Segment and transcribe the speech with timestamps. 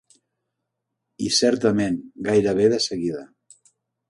[1.25, 3.23] I, certament, gairebé de seguida...